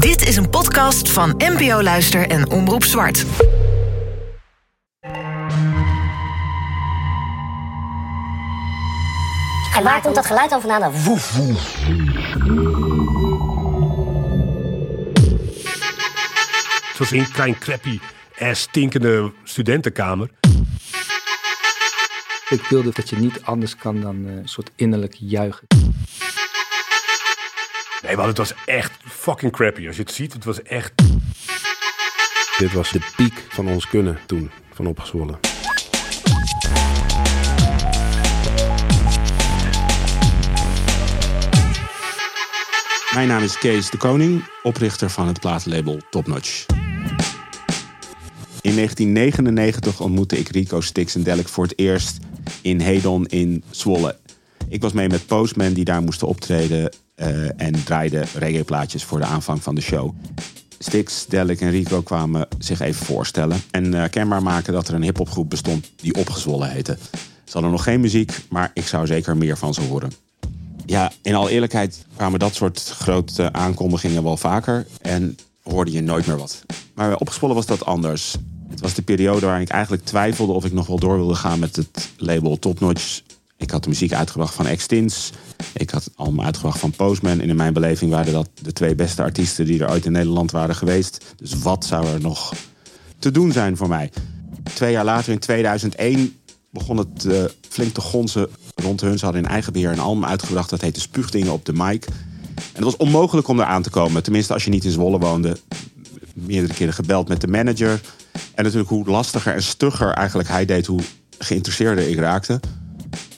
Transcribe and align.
Dit 0.00 0.28
is 0.28 0.36
een 0.36 0.50
podcast 0.50 1.10
van 1.10 1.34
NPO 1.36 1.82
Luister 1.82 2.28
en 2.28 2.50
Omroep 2.50 2.84
Zwart. 2.84 3.24
En 9.76 9.82
waar 9.82 10.00
komt 10.02 10.14
dat 10.14 10.26
geluid 10.26 10.50
dan 10.50 10.60
vandaan? 10.60 10.92
Woef, 10.92 11.36
woef. 11.36 11.84
Het 16.88 16.98
was 16.98 17.10
een 17.10 17.30
klein 17.32 17.58
crappy, 17.58 18.00
ass 18.38 18.62
stinkende 18.62 19.32
studentenkamer. 19.44 20.30
Ik 22.48 22.62
wilde 22.68 22.90
dat 22.94 23.08
je 23.08 23.16
niet 23.16 23.42
anders 23.42 23.76
kan 23.76 24.00
dan 24.00 24.26
eh, 24.26 24.34
een 24.34 24.48
soort 24.48 24.70
innerlijk 24.76 25.14
juichen. 25.18 25.66
Nee, 28.02 28.16
maar 28.16 28.26
het 28.26 28.38
was 28.38 28.54
echt 28.66 28.92
fucking 29.04 29.52
crappy. 29.52 29.86
Als 29.86 29.96
je 29.96 30.02
het 30.02 30.12
ziet, 30.12 30.32
het 30.32 30.44
was 30.44 30.62
echt... 30.62 30.92
Dit 32.58 32.72
was 32.72 32.90
de 32.90 33.10
piek 33.16 33.46
van 33.48 33.68
ons 33.68 33.86
kunnen 33.86 34.18
toen, 34.26 34.50
van 34.72 34.86
opgezwollen. 34.86 35.38
Mijn 43.14 43.28
naam 43.28 43.42
is 43.42 43.58
Kees 43.58 43.90
de 43.90 43.96
Koning, 43.96 44.44
oprichter 44.62 45.10
van 45.10 45.26
het 45.26 45.40
plaatlabel 45.40 46.00
Topnotch. 46.10 46.66
In 48.60 48.74
1999 48.74 50.00
ontmoette 50.00 50.38
ik 50.38 50.48
Rico 50.48 50.80
Stix 50.80 51.14
en 51.14 51.22
Delk 51.22 51.48
voor 51.48 51.64
het 51.64 51.78
eerst 51.78 52.18
in 52.62 52.80
Hedon 52.80 53.26
in 53.26 53.64
Zwolle. 53.70 54.18
Ik 54.68 54.82
was 54.82 54.92
mee 54.92 55.08
met 55.08 55.26
Postman 55.26 55.72
die 55.72 55.84
daar 55.84 56.02
moesten 56.02 56.28
optreden 56.28 56.90
en 57.56 57.84
draaide 57.84 58.24
reggaeplaatjes 58.34 59.04
voor 59.04 59.18
de 59.18 59.24
aanvang 59.24 59.62
van 59.62 59.74
de 59.74 59.80
show. 59.80 60.14
Stix, 60.82 61.26
Delk 61.26 61.58
en 61.58 61.70
Rico 61.70 62.02
kwamen 62.02 62.48
zich 62.58 62.80
even 62.80 63.06
voorstellen 63.06 63.62
en 63.70 63.94
uh, 63.94 64.04
kenbaar 64.10 64.42
maken 64.42 64.72
dat 64.72 64.88
er 64.88 64.94
een 64.94 65.02
hiphopgroep 65.02 65.50
bestond 65.50 65.90
die 65.96 66.14
Opgezwollen 66.14 66.70
heette. 66.70 66.98
Ze 67.44 67.52
hadden 67.52 67.70
nog 67.70 67.82
geen 67.82 68.00
muziek, 68.00 68.40
maar 68.48 68.70
ik 68.74 68.86
zou 68.86 69.06
zeker 69.06 69.36
meer 69.36 69.58
van 69.58 69.74
ze 69.74 69.80
horen. 69.80 70.12
Ja, 70.86 71.12
in 71.22 71.34
al 71.34 71.48
eerlijkheid 71.48 72.04
kwamen 72.16 72.38
dat 72.38 72.54
soort 72.54 72.80
grote 72.80 73.52
aankondigingen 73.52 74.22
wel 74.22 74.36
vaker 74.36 74.86
en 75.00 75.36
hoorde 75.62 75.92
je 75.92 76.02
nooit 76.02 76.26
meer 76.26 76.38
wat. 76.38 76.62
Maar 76.94 77.16
Opgezwollen 77.16 77.56
was 77.56 77.66
dat 77.66 77.84
anders. 77.84 78.36
Het 78.68 78.80
was 78.80 78.94
de 78.94 79.02
periode 79.02 79.46
waarin 79.46 79.64
ik 79.64 79.72
eigenlijk 79.72 80.04
twijfelde 80.04 80.52
of 80.52 80.64
ik 80.64 80.72
nog 80.72 80.86
wel 80.86 80.98
door 80.98 81.16
wilde 81.16 81.34
gaan 81.34 81.58
met 81.58 81.76
het 81.76 82.08
label 82.16 82.58
Topnotch. 82.58 83.20
Ik 83.60 83.70
had 83.70 83.82
de 83.82 83.88
muziek 83.88 84.12
uitgebracht 84.12 84.54
van 84.54 84.66
Extins. 84.66 85.30
Ik 85.72 85.90
had 85.90 86.10
allemaal 86.14 86.44
uitgebracht 86.44 86.78
van 86.78 86.90
Postman. 86.90 87.40
En 87.40 87.48
in 87.48 87.56
mijn 87.56 87.72
beleving 87.72 88.10
waren 88.10 88.32
dat 88.32 88.48
de 88.62 88.72
twee 88.72 88.94
beste 88.94 89.22
artiesten 89.22 89.66
die 89.66 89.82
er 89.82 89.90
ooit 89.90 90.04
in 90.04 90.12
Nederland 90.12 90.50
waren 90.50 90.74
geweest. 90.74 91.24
Dus 91.36 91.58
wat 91.58 91.84
zou 91.84 92.06
er 92.06 92.20
nog 92.20 92.52
te 93.18 93.30
doen 93.30 93.52
zijn 93.52 93.76
voor 93.76 93.88
mij? 93.88 94.10
Twee 94.62 94.92
jaar 94.92 95.04
later, 95.04 95.32
in 95.32 95.38
2001, 95.38 96.36
begon 96.70 96.96
het 96.96 97.24
uh, 97.24 97.44
flink 97.68 97.94
te 97.94 98.00
gonzen 98.00 98.48
rond 98.74 99.00
hun. 99.00 99.18
Ze 99.18 99.24
hadden 99.24 99.42
in 99.44 99.50
eigen 99.50 99.72
beheer 99.72 99.90
een 99.90 99.98
album 99.98 100.24
uitgebracht. 100.24 100.70
Dat 100.70 100.80
heette 100.80 101.00
Spuugdingen 101.00 101.52
op 101.52 101.64
de 101.64 101.72
Mic. 101.72 102.04
En 102.54 102.72
het 102.72 102.84
was 102.84 102.96
onmogelijk 102.96 103.48
om 103.48 103.60
eraan 103.60 103.82
te 103.82 103.90
komen. 103.90 104.22
Tenminste, 104.22 104.52
als 104.52 104.64
je 104.64 104.70
niet 104.70 104.84
in 104.84 104.90
Zwolle 104.90 105.18
woonde. 105.18 105.56
Meerdere 106.34 106.74
keren 106.74 106.94
gebeld 106.94 107.28
met 107.28 107.40
de 107.40 107.48
manager. 107.48 108.00
En 108.54 108.64
natuurlijk 108.64 108.90
hoe 108.90 109.06
lastiger 109.06 109.54
en 109.54 109.62
stugger 109.62 110.12
eigenlijk 110.12 110.48
hij 110.48 110.64
deed, 110.64 110.86
hoe 110.86 111.00
geïnteresseerder 111.38 112.08
ik 112.08 112.18
raakte. 112.18 112.60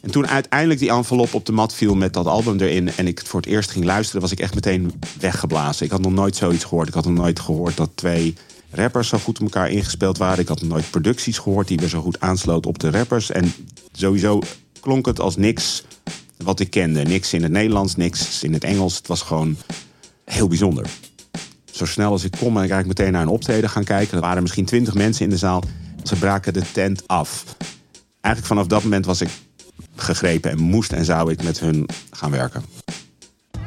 En 0.02 0.10
toen 0.10 0.28
uiteindelijk 0.28 0.80
die 0.80 0.90
envelop 0.90 1.34
op 1.34 1.46
de 1.46 1.52
mat 1.52 1.74
viel 1.74 1.94
met 1.94 2.12
dat 2.12 2.26
album 2.26 2.60
erin 2.60 2.90
en 2.96 3.06
ik 3.06 3.18
het 3.18 3.28
voor 3.28 3.40
het 3.40 3.48
eerst 3.48 3.70
ging 3.70 3.84
luisteren, 3.84 4.20
was 4.20 4.32
ik 4.32 4.40
echt 4.40 4.54
meteen 4.54 4.92
weggeblazen. 5.20 5.84
Ik 5.84 5.90
had 5.90 6.00
nog 6.00 6.12
nooit 6.12 6.36
zoiets 6.36 6.64
gehoord. 6.64 6.88
Ik 6.88 6.94
had 6.94 7.04
nog 7.04 7.14
nooit 7.14 7.40
gehoord 7.40 7.76
dat 7.76 7.90
twee 7.94 8.34
rappers 8.70 9.08
zo 9.08 9.18
goed 9.18 9.38
op 9.38 9.42
elkaar 9.42 9.70
ingespeeld 9.70 10.18
waren. 10.18 10.38
Ik 10.38 10.48
had 10.48 10.60
nog 10.60 10.70
nooit 10.70 10.90
producties 10.90 11.38
gehoord 11.38 11.68
die 11.68 11.78
weer 11.78 11.88
zo 11.88 12.00
goed 12.00 12.20
aansloot 12.20 12.66
op 12.66 12.78
de 12.78 12.90
rappers. 12.90 13.30
En 13.30 13.52
sowieso 13.92 14.40
klonk 14.80 15.06
het 15.06 15.20
als 15.20 15.36
niks 15.36 15.84
wat 16.36 16.60
ik 16.60 16.70
kende. 16.70 17.02
Niks 17.02 17.32
in 17.32 17.42
het 17.42 17.52
Nederlands, 17.52 17.96
niks 17.96 18.42
in 18.42 18.52
het 18.52 18.64
Engels. 18.64 18.96
Het 18.96 19.06
was 19.06 19.22
gewoon 19.22 19.56
heel 20.24 20.48
bijzonder. 20.48 20.86
Zo 21.70 21.86
snel 21.86 22.10
als 22.10 22.24
ik 22.24 22.30
kon 22.38 22.54
ben 22.54 22.62
ik 22.62 22.70
eigenlijk 22.70 22.98
meteen 22.98 23.12
naar 23.12 23.22
een 23.22 23.28
optreden 23.28 23.70
gaan 23.70 23.84
kijken. 23.84 24.14
Er 24.14 24.22
waren 24.22 24.42
misschien 24.42 24.64
twintig 24.64 24.94
mensen 24.94 25.24
in 25.24 25.30
de 25.30 25.36
zaal. 25.36 25.62
Ze 26.02 26.16
braken 26.16 26.52
de 26.52 26.62
tent 26.72 27.08
af. 27.08 27.44
Eigenlijk 28.20 28.54
vanaf 28.54 28.66
dat 28.66 28.82
moment 28.82 29.06
was 29.06 29.20
ik 29.20 29.28
gegrepen 30.02 30.50
en 30.50 30.58
moest 30.58 30.92
en 30.92 31.04
zou 31.04 31.30
ik 31.30 31.42
met 31.42 31.60
hun 31.60 31.88
gaan 32.10 32.30
werken. 32.30 32.64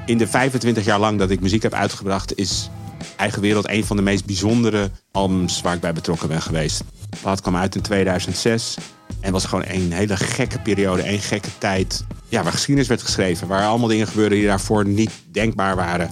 In 0.06 0.18
de 0.18 0.28
25 0.28 0.85
jaar 0.85 1.00
lang 1.00 1.19
dat 1.19 1.29
ik 1.29 1.40
muziek 1.40 1.63
heb 1.63 1.73
uitgebracht, 1.73 2.38
is 2.38 2.69
Eigen 3.16 3.41
Wereld 3.41 3.69
een 3.69 3.85
van 3.85 3.96
de 3.96 4.01
meest 4.01 4.25
bijzondere 4.25 4.91
albums 5.12 5.62
waar 5.62 5.74
ik 5.74 5.79
bij 5.79 5.94
betrokken 5.94 6.28
ben 6.28 6.41
geweest. 6.41 6.84
Plaat 7.22 7.41
kwam 7.41 7.56
uit 7.56 7.75
in 7.75 7.81
2006 7.81 8.78
en 9.19 9.31
was 9.31 9.45
gewoon 9.45 9.63
een 9.68 9.91
hele 9.91 10.18
gekke 10.18 10.59
periode, 10.59 11.09
een 11.09 11.19
gekke 11.19 11.50
tijd. 11.57 12.06
Ja, 12.29 12.44
waar 12.44 12.51
geschiedenis 12.51 12.90
werd 12.90 13.01
geschreven, 13.01 13.47
waar 13.47 13.68
allemaal 13.68 13.88
dingen 13.88 14.07
gebeurden 14.07 14.38
die 14.38 14.47
daarvoor 14.47 14.88
niet 14.88 15.12
denkbaar 15.31 15.75
waren. 15.75 16.09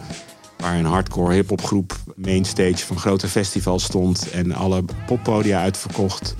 Waar 0.57 0.78
een 0.78 0.85
hardcore 0.85 1.33
hip-hopgroep 1.33 1.95
mainstage 2.16 2.85
van 2.85 3.00
grote 3.00 3.28
festivals 3.28 3.83
stond 3.83 4.31
en 4.31 4.51
alle 4.51 4.83
poppodia 5.06 5.62
uitverkocht 5.62 6.35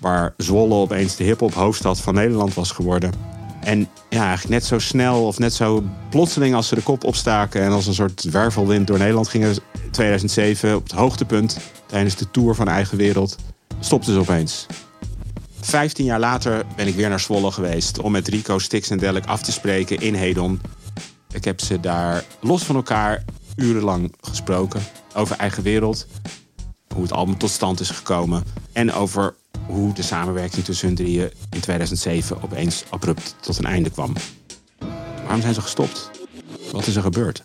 waar 0.00 0.34
Zwolle 0.36 0.74
opeens 0.74 1.16
de 1.16 1.24
hip-hop 1.24 1.54
hoofdstad 1.54 2.00
van 2.00 2.14
Nederland 2.14 2.54
was 2.54 2.70
geworden. 2.70 3.12
En 3.60 3.88
ja, 4.08 4.26
eigenlijk 4.26 4.48
net 4.48 4.64
zo 4.64 4.78
snel 4.78 5.26
of 5.26 5.38
net 5.38 5.54
zo 5.54 5.84
plotseling 6.10 6.54
als 6.54 6.68
ze 6.68 6.74
de 6.74 6.82
kop 6.82 7.04
opstaken 7.04 7.62
en 7.62 7.70
als 7.70 7.86
een 7.86 7.94
soort 7.94 8.22
wervelwind 8.22 8.86
door 8.86 8.98
Nederland 8.98 9.28
gingen. 9.28 9.56
2007 9.90 10.76
op 10.76 10.82
het 10.82 10.92
hoogtepunt 10.92 11.58
tijdens 11.86 12.16
de 12.16 12.30
tour 12.30 12.54
van 12.54 12.68
Eigen 12.68 12.96
Wereld 12.96 13.36
stopten 13.80 14.12
ze 14.12 14.18
opeens. 14.18 14.66
Vijftien 15.60 16.04
jaar 16.04 16.20
later 16.20 16.64
ben 16.76 16.86
ik 16.86 16.94
weer 16.94 17.08
naar 17.08 17.20
Zwolle 17.20 17.50
geweest 17.50 18.00
om 18.00 18.12
met 18.12 18.28
Rico, 18.28 18.58
Stix 18.58 18.90
en 18.90 18.98
Delk 18.98 19.26
af 19.26 19.42
te 19.42 19.52
spreken 19.52 20.00
in 20.00 20.14
Hedon. 20.14 20.60
Ik 21.32 21.44
heb 21.44 21.60
ze 21.60 21.80
daar 21.80 22.24
los 22.40 22.62
van 22.62 22.76
elkaar 22.76 23.24
urenlang 23.56 24.14
gesproken 24.20 24.80
over 25.14 25.36
Eigen 25.36 25.62
Wereld, 25.62 26.06
hoe 26.94 27.02
het 27.02 27.12
album 27.12 27.38
tot 27.38 27.50
stand 27.50 27.80
is 27.80 27.90
gekomen 27.90 28.44
en 28.72 28.92
over 28.92 29.34
hoe 29.68 29.92
de 29.92 30.02
samenwerking 30.02 30.64
tussen 30.64 30.86
hun 30.86 30.96
drieën 30.96 31.30
in 31.50 31.60
2007 31.60 32.42
opeens 32.42 32.84
abrupt 32.90 33.34
tot 33.40 33.58
een 33.58 33.64
einde 33.64 33.90
kwam. 33.90 34.12
Waarom 35.22 35.40
zijn 35.40 35.54
ze 35.54 35.60
gestopt? 35.60 36.10
Wat 36.72 36.86
is 36.86 36.96
er 36.96 37.02
gebeurd? 37.02 37.42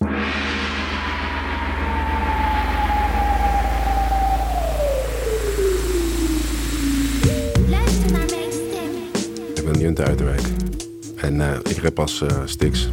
Ik 9.55 9.65
ben 9.65 9.79
Junte 9.79 10.03
Uiterwijk. 10.03 10.41
En 11.15 11.35
uh, 11.35 11.55
ik 11.69 11.77
rap 11.77 11.99
als 11.99 12.21
uh, 12.21 12.29
Stix. 12.45 12.89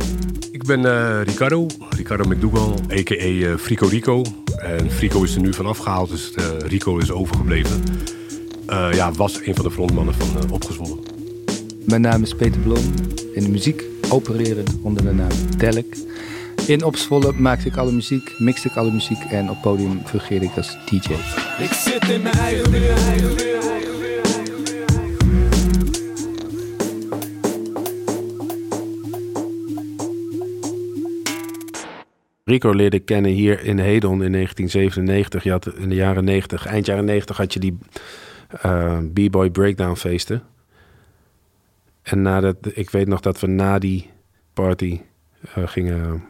Ik 0.50 0.64
ben 0.64 0.80
uh, 0.80 1.22
Ricardo, 1.22 1.66
Ricardo 1.88 2.28
McDougall, 2.28 2.74
a.k.a. 2.98 3.58
Frico 3.58 3.86
Rico. 3.86 4.24
En 4.58 4.90
Frico 4.90 5.22
is 5.22 5.34
er 5.34 5.40
nu 5.40 5.54
vanaf 5.54 5.78
gehaald, 5.78 6.10
dus 6.10 6.32
Rico 6.58 6.98
is 6.98 7.10
overgebleven. 7.10 7.82
Uh, 8.70 8.92
ja, 8.92 9.12
was 9.12 9.46
een 9.46 9.54
van 9.54 9.64
de 9.64 9.70
frontmannen 9.70 10.14
van 10.14 10.42
uh, 10.44 10.52
Opgezwollen. 10.52 10.98
Mijn 11.86 12.00
naam 12.00 12.22
is 12.22 12.34
Peter 12.34 12.60
Blom. 12.60 12.94
In 13.34 13.42
de 13.42 13.48
muziek 13.48 13.84
opereren 14.10 14.64
onder 14.82 15.04
de 15.04 15.12
naam 15.12 15.56
Delk. 15.56 15.94
In 16.66 16.84
Opzwollen 16.84 17.42
maakte 17.42 17.68
ik 17.68 17.76
alle 17.76 17.92
muziek, 17.92 18.34
mixte 18.38 18.68
ik 18.68 18.76
alle 18.76 18.92
muziek 18.92 19.22
en 19.30 19.50
op 19.50 19.60
podium 19.62 20.02
fungeerde 20.06 20.44
ik 20.44 20.56
als 20.56 20.76
DJ. 20.84 21.12
Ik 21.62 21.72
zit 21.72 22.08
in 22.08 22.22
mijn 22.22 22.34
eigen. 22.34 22.68
Rico 32.44 32.72
leerde 32.72 32.96
ik 32.96 33.04
kennen 33.04 33.30
hier 33.30 33.64
in 33.64 33.78
Hedon 33.78 34.22
in 34.22 34.32
1997. 34.32 35.44
Je 35.44 35.50
had 35.50 35.66
in 35.76 35.88
de 35.88 35.94
jaren 35.94 36.24
90, 36.24 36.66
eind 36.66 36.86
jaren 36.86 37.04
90 37.04 37.36
had 37.36 37.52
je 37.52 37.60
die 37.60 37.78
uh, 38.66 38.98
B-boy 38.98 39.50
breakdown 39.50 39.94
feesten. 39.94 40.42
En 42.02 42.22
nadat, 42.22 42.56
ik 42.72 42.90
weet 42.90 43.08
nog 43.08 43.20
dat 43.20 43.40
we 43.40 43.46
na 43.46 43.78
die 43.78 44.10
party 44.54 45.00
uh, 45.56 45.68
gingen 45.68 46.24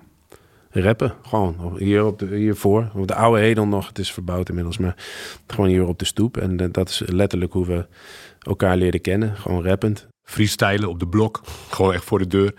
rappen. 0.70 1.14
Gewoon 1.22 1.74
hier 1.78 2.04
op 2.04 2.18
de, 2.18 2.26
hiervoor. 2.36 2.90
Op 2.94 3.06
de 3.06 3.14
oude 3.14 3.40
Hedel 3.40 3.66
nog. 3.66 3.88
Het 3.88 3.98
is 3.98 4.12
verbouwd 4.12 4.48
inmiddels. 4.48 4.78
Maar 4.78 4.94
gewoon 5.46 5.70
hier 5.70 5.86
op 5.86 5.98
de 5.98 6.04
stoep. 6.04 6.36
En 6.36 6.72
dat 6.72 6.88
is 6.88 7.02
letterlijk 7.06 7.52
hoe 7.52 7.66
we 7.66 7.86
elkaar 8.38 8.76
leerden 8.76 9.00
kennen. 9.00 9.36
Gewoon 9.36 9.64
rappend. 9.64 10.06
Freestylen 10.22 10.88
op 10.88 10.98
de 10.98 11.08
blok. 11.08 11.40
Gewoon 11.70 11.92
echt 11.92 12.04
voor 12.04 12.18
de 12.18 12.26
deur. 12.26 12.54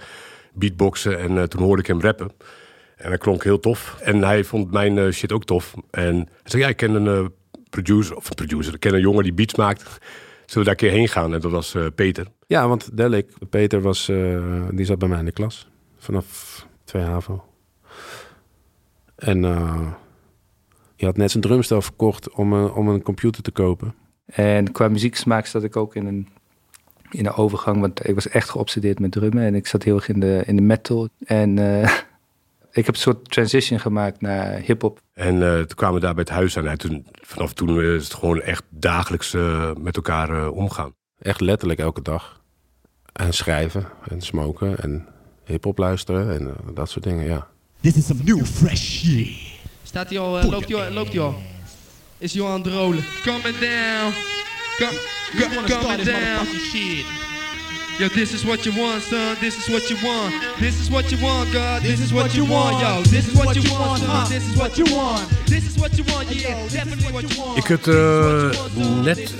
Beatboxen. 0.53 1.19
En 1.19 1.31
uh, 1.31 1.43
toen 1.43 1.61
hoorde 1.61 1.81
ik 1.81 1.87
hem 1.87 2.01
rappen. 2.01 2.31
En 2.95 3.09
dat 3.09 3.19
klonk 3.19 3.43
heel 3.43 3.59
tof. 3.59 3.97
En 4.01 4.23
hij 4.23 4.43
vond 4.43 4.71
mijn 4.71 5.13
shit 5.13 5.31
ook 5.31 5.45
tof. 5.45 5.73
En 5.91 6.15
hij 6.15 6.27
zei, 6.43 6.61
ja, 6.61 6.69
ik 6.69 6.77
ken 6.77 6.93
een 6.93 7.31
producer, 7.71 8.15
of 8.15 8.35
producer, 8.35 8.73
ik 8.73 8.79
ken 8.79 8.93
een 8.93 9.01
jongen 9.01 9.23
die 9.23 9.33
beats 9.33 9.55
maakt. 9.55 9.81
Zullen 9.81 9.99
we 10.45 10.63
daar 10.63 10.69
een 10.69 10.75
keer 10.75 10.99
heen 10.99 11.07
gaan? 11.07 11.33
En 11.33 11.39
dat 11.39 11.51
was 11.51 11.75
uh, 11.75 11.85
Peter. 11.95 12.27
Ja, 12.47 12.67
want 12.67 12.97
Delik, 12.97 13.31
Peter 13.49 13.81
was, 13.81 14.09
uh, 14.09 14.67
die 14.71 14.85
zat 14.85 14.99
bij 14.99 15.07
mij 15.07 15.19
in 15.19 15.25
de 15.25 15.31
klas. 15.31 15.69
Vanaf 15.97 16.67
2 16.83 17.03
HAVO. 17.03 17.43
En 19.15 19.43
uh, 19.43 19.87
Je 20.95 21.05
had 21.05 21.17
net 21.17 21.31
zijn 21.31 21.43
drumstel 21.43 21.81
verkocht 21.81 22.31
om 22.31 22.53
een, 22.53 22.71
om 22.71 22.87
een 22.87 23.01
computer 23.01 23.43
te 23.43 23.51
kopen. 23.51 23.93
En 24.25 24.71
qua 24.71 24.87
muzieksmaak 24.87 25.45
zat 25.45 25.63
ik 25.63 25.75
ook 25.75 25.95
in 25.95 26.05
een, 26.05 26.27
in 27.11 27.25
een 27.25 27.33
overgang. 27.33 27.79
Want 27.79 28.07
ik 28.07 28.15
was 28.15 28.27
echt 28.27 28.49
geobsedeerd 28.49 28.99
met 28.99 29.11
drummen. 29.11 29.43
En 29.43 29.55
ik 29.55 29.67
zat 29.67 29.83
heel 29.83 29.95
erg 29.95 30.09
in 30.09 30.19
de, 30.19 30.43
in 30.45 30.55
de 30.55 30.61
metal. 30.61 31.09
En 31.23 31.57
uh, 31.57 31.97
ik 32.71 32.85
heb 32.85 32.95
een 32.95 33.01
soort 33.01 33.29
transition 33.29 33.79
gemaakt 33.79 34.21
naar 34.21 34.59
hip-hop. 34.59 35.01
En 35.13 35.35
uh, 35.35 35.55
toen 35.55 35.75
kwamen 35.75 35.95
we 35.95 36.01
daar 36.01 36.13
bij 36.13 36.23
het 36.23 36.33
huis 36.33 36.57
aan. 36.57 36.67
En 36.67 36.77
toen, 36.77 37.07
vanaf 37.11 37.53
toen 37.53 37.81
is 37.81 38.03
het 38.03 38.13
gewoon 38.13 38.41
echt 38.41 38.63
dagelijks 38.69 39.33
uh, 39.33 39.71
met 39.77 39.95
elkaar 39.95 40.49
omgaan. 40.49 40.93
Echt 41.21 41.41
letterlijk 41.41 41.79
elke 41.79 42.01
dag. 42.01 42.41
En 43.13 43.33
schrijven 43.33 43.87
en 44.09 44.21
smoken 44.21 44.77
en 44.79 45.07
hip-hop 45.45 45.77
luisteren 45.77 46.33
en 46.33 46.73
dat 46.73 46.89
soort 46.89 47.03
dingen, 47.03 47.25
ja. 47.25 47.47
This 47.81 47.95
is 47.95 48.05
some 48.05 48.23
new 48.23 48.45
fresh 48.45 48.81
shit. 48.81 49.59
Staat 49.83 50.09
hij 50.09 50.19
al, 50.19 50.49
loopt 50.49 50.69
hij 50.69 50.85
al, 50.85 50.91
loopt 50.91 51.13
hij 51.13 51.21
al? 51.21 51.35
Is 52.17 52.33
hij 52.33 52.43
al 52.43 52.49
aan 52.49 52.61
het 52.61 52.73
rollen? 52.73 53.03
Coming 53.23 53.57
down. 53.57 54.13
Come, 54.77 54.99
come, 55.37 55.79
coming 55.79 56.03
down. 56.03 57.30
Yo, 58.01 58.07
this 58.07 58.33
is 58.33 58.43
what 58.43 58.65
you 58.65 58.71
want, 58.81 59.03
son. 59.03 59.37
This 59.39 59.57
is 59.57 59.69
what 59.69 59.87
you 59.87 59.95
want. 60.03 60.33
This 60.59 60.79
is 60.79 60.89
what 60.89 61.11
you 61.11 61.19
want, 61.21 61.51
God. 61.51 61.81
This 61.81 61.99
is 61.99 62.11
what 62.11 62.33
you 62.33 62.47
want, 62.47 62.79
yo. 62.79 63.01
This 63.03 63.27
is 63.27 63.33
what 63.33 63.55
you 63.55 63.61
want, 63.69 63.99
son. 63.99 64.27
This 64.27 64.43
is 64.49 64.55
what 64.55 64.75
you 64.77 64.85
want. 64.95 65.29
This 65.45 65.67
is 65.67 65.77
what 65.77 65.95
you 65.97 66.03
want, 66.11 66.27
yeah. 66.29 66.67
Definitely 66.71 67.11
what 67.11 67.29
you 67.29 67.41
want. 67.41 67.57
Ik 67.57 67.65
had 67.65 67.87
uh, 67.87 68.49
net, 69.03 69.33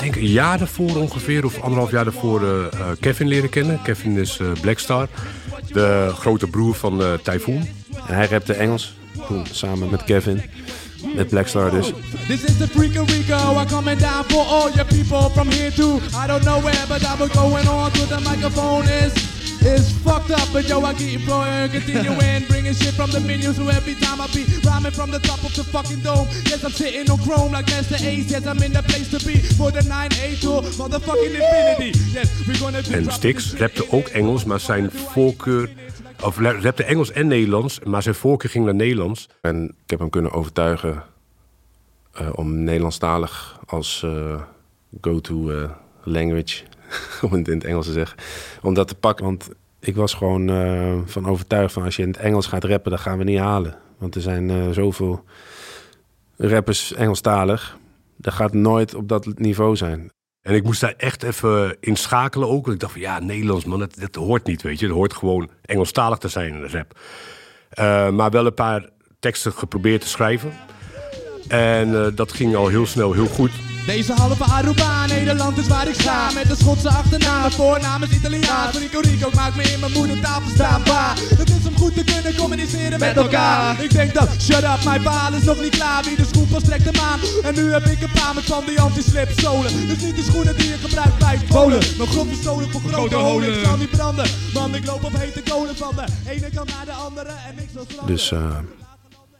denk 0.00 0.16
een 0.16 0.26
jaar 0.26 0.58
daarvoor 0.58 0.96
ongeveer, 0.96 1.44
of 1.44 1.60
anderhalf 1.60 1.90
jaar 1.90 2.04
daarvoor, 2.04 2.42
uh, 2.42 2.66
Kevin 3.00 3.28
leren 3.28 3.50
kennen. 3.50 3.82
Kevin 3.82 4.16
is 4.18 4.38
uh, 4.38 4.52
Blackstar, 4.60 5.08
de 5.72 6.10
grote 6.14 6.46
broer 6.46 6.74
van 6.74 7.00
uh, 7.00 7.12
Typhoon. 7.22 7.68
En 8.06 8.14
hij 8.14 8.26
rapte 8.26 8.52
Engels 8.52 8.94
toen, 9.26 9.46
samen 9.50 9.90
met 9.90 10.04
Kevin. 10.04 10.42
Met 11.14 11.28
Blackstar 11.28 11.70
dus. 11.70 11.92
This 12.26 12.44
is 12.44 12.58
the 12.58 12.68
freak 12.68 12.96
of 12.96 13.10
Rico, 13.10 13.34
I'm 13.34 13.66
coming 13.66 13.98
down 13.98 14.24
for 14.24 14.44
all 14.46 14.70
your 14.70 14.86
people 14.86 15.30
from 15.30 15.50
here 15.50 15.70
to 15.70 16.00
I 16.14 16.26
don't 16.26 16.44
know 16.44 16.60
where, 16.60 16.86
but 16.88 17.04
I 17.04 17.14
was 17.16 17.30
going 17.30 17.68
on 17.68 17.90
to 17.92 18.06
the 18.06 18.20
microphone 18.20 18.88
is 18.88 19.31
up, 20.32 20.48
but 20.52 20.68
yo, 20.68 20.82
I 20.84 20.94
keep 20.94 21.26
going, 21.26 21.70
continuing, 21.70 22.44
bringing 22.48 22.74
shit 22.74 22.94
from 22.94 23.10
the 23.10 23.20
menu. 23.20 23.52
So 23.52 23.68
every 23.68 23.94
time 23.94 24.20
I 24.20 24.26
be 24.28 24.44
rhyming 24.64 24.92
from 24.92 25.10
the 25.10 25.18
top 25.18 25.42
of 25.44 25.54
the 25.54 25.64
fucking 25.64 26.00
dome, 26.00 26.26
yes, 26.48 26.64
I'm 26.64 26.72
sitting 26.72 27.10
on 27.10 27.18
chrome 27.18 27.52
like 27.52 27.66
Master 27.68 27.96
Ace. 27.96 28.30
Yes, 28.30 28.46
I'm 28.46 28.62
in 28.62 28.72
the 28.72 28.82
place 28.82 29.10
to 29.10 29.18
be 29.26 29.36
for 29.58 29.70
the 29.70 29.80
9A 29.80 30.40
tour, 30.40 30.62
motherfucking 30.62 31.34
infinity. 31.34 31.92
Yes, 32.12 32.46
we're 32.46 32.58
gonna 32.58 32.82
be. 32.82 32.96
En 32.96 33.12
Stix 33.12 33.54
rapte 33.54 33.90
ook 33.90 34.08
Engels, 34.08 34.44
maar 34.44 34.60
zijn 34.60 34.90
voorkeur 34.90 35.70
of 36.22 36.38
rapte 36.38 36.84
Engels 36.84 37.12
en 37.12 37.26
Nederlands, 37.26 37.80
maar 37.80 38.02
zijn 38.02 38.14
voorkeur 38.14 38.50
ging 38.50 38.64
naar 38.64 38.74
Nederlands. 38.74 39.28
En 39.40 39.64
ik 39.84 39.90
heb 39.90 39.98
hem 39.98 40.10
kunnen 40.10 40.32
overtuigen 40.32 41.04
uh, 42.20 42.28
om 42.34 42.64
Nederlandstalig 42.64 43.60
als 43.66 44.02
uh, 44.04 44.42
go-to 45.00 45.50
uh, 45.50 45.70
language, 46.02 46.62
om 47.22 47.32
het 47.32 47.48
in 47.48 47.54
het 47.54 47.64
Engels 47.64 47.86
te 47.86 47.92
zeggen, 47.92 48.18
om 48.62 48.74
dat 48.74 48.88
te 48.88 48.94
pakken. 48.94 49.24
Want 49.24 49.48
ik 49.86 49.96
was 49.96 50.14
gewoon 50.14 50.48
van 51.06 51.26
overtuigd 51.26 51.72
van 51.72 51.82
als 51.82 51.96
je 51.96 52.02
in 52.02 52.08
het 52.08 52.16
Engels 52.16 52.46
gaat 52.46 52.64
rappen, 52.64 52.90
dan 52.90 53.00
gaan 53.00 53.18
we 53.18 53.24
niet 53.24 53.38
halen. 53.38 53.78
Want 53.98 54.14
er 54.14 54.20
zijn 54.20 54.74
zoveel 54.74 55.24
rappers 56.36 56.92
Engelstalig. 56.92 57.78
Dat 58.16 58.34
gaat 58.34 58.52
nooit 58.52 58.94
op 58.94 59.08
dat 59.08 59.38
niveau 59.38 59.76
zijn. 59.76 60.10
En 60.42 60.54
ik 60.54 60.64
moest 60.64 60.80
daar 60.80 60.94
echt 60.96 61.22
even 61.22 61.76
inschakelen 61.80 62.48
ook. 62.48 62.68
Ik 62.68 62.80
dacht 62.80 62.92
van 62.92 63.00
ja, 63.00 63.18
Nederlands 63.18 63.64
man, 63.64 63.78
dat, 63.78 63.94
dat 63.98 64.14
hoort 64.14 64.46
niet, 64.46 64.62
weet 64.62 64.78
je. 64.78 64.86
Het 64.86 64.94
hoort 64.94 65.14
gewoon 65.14 65.50
Engelstalig 65.62 66.18
te 66.18 66.28
zijn, 66.28 66.54
een 66.54 66.70
rap. 66.70 66.98
Uh, 67.78 68.10
maar 68.10 68.30
wel 68.30 68.46
een 68.46 68.54
paar 68.54 68.88
teksten 69.18 69.52
geprobeerd 69.52 70.00
te 70.00 70.08
schrijven. 70.08 70.52
En 71.52 71.88
uh, 71.88 72.06
dat 72.14 72.32
ging 72.32 72.54
al 72.56 72.68
heel 72.68 72.86
snel 72.86 73.12
heel 73.12 73.26
goed. 73.26 73.50
Deze 73.86 74.12
halve 74.12 74.44
Aruba, 74.44 75.06
Nederland 75.06 75.58
is 75.58 75.68
waar 75.68 75.88
ik 75.88 75.94
sta. 75.94 76.30
Met 76.34 76.48
de 76.48 76.56
Schotse 76.56 76.88
achternaam, 76.88 77.50
voornaam 77.50 78.02
is 78.02 78.10
Italiaans. 78.10 78.78
Rico 78.78 79.00
Rico 79.00 79.30
maakt 79.34 79.56
me 79.56 79.62
in 79.62 79.80
mijn 79.80 79.92
moedertaal 79.92 80.40
verstaanbaar 80.40 81.16
Het 81.36 81.48
is 81.48 81.66
om 81.68 81.76
goed 81.76 81.94
te 81.94 82.04
kunnen 82.04 82.34
communiceren 82.36 82.98
met 82.98 83.16
elkaar. 83.16 83.82
Ik 83.82 83.90
denk 83.90 84.14
dat, 84.14 84.28
shut 84.40 84.62
up, 84.62 84.84
mijn 84.84 85.02
baal 85.02 85.32
is 85.32 85.42
nog 85.42 85.60
niet 85.60 85.76
klaar. 85.76 86.04
Wie 86.04 86.16
de 86.16 86.24
schoen 86.32 86.48
pas 86.48 86.62
trekt 86.62 86.84
hem 86.84 87.00
aan. 87.10 87.20
En 87.42 87.54
nu 87.54 87.72
heb 87.72 87.84
ik 87.84 88.00
een 88.02 88.12
paar 88.20 88.34
met 88.34 88.44
van 88.44 88.64
die 88.66 88.80
anti-slip 88.80 89.30
zolen 89.36 89.86
Dus 89.88 90.00
niet 90.00 90.14
die 90.14 90.24
schoenen 90.24 90.56
die 90.56 90.68
je 90.68 90.76
gebruikt 90.76 91.18
bij 91.18 91.38
polen. 91.48 91.82
Mijn 91.98 92.08
grond 92.08 92.30
is 92.30 92.42
zolen 92.42 92.70
voor 92.70 92.80
grote 92.80 93.14
holen. 93.14 93.48
Ik 93.48 93.64
zal 93.64 93.76
niet 93.76 93.90
branden, 93.90 94.26
man 94.54 94.74
ik 94.74 94.86
loop 94.86 95.04
op 95.04 95.12
hete 95.16 95.42
kolen 95.50 95.76
Van 95.76 95.94
de 95.96 96.04
ene 96.30 96.50
kant 96.54 96.68
naar 96.68 96.84
de 96.84 96.92
andere. 96.92 97.28
En 97.28 97.54
niks 97.56 97.72
zal 97.72 98.06
Dus 98.06 98.30
uh, 98.30 98.56